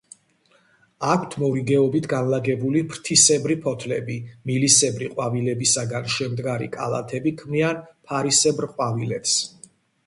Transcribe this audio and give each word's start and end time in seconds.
აქვთ 1.09 1.35
მორიგეობით 1.43 2.07
განლაგებული 2.13 2.81
ფრთისებრი 2.93 3.59
ფოთლები; 3.67 4.17
მილისებრი 4.51 5.11
ყვავილებისაგან 5.13 6.11
შემდგარი 6.17 6.73
კალათები 6.79 7.37
ქმნიან 7.45 7.87
ფარისებრ 8.11 8.73
ყვავილედს. 8.77 9.41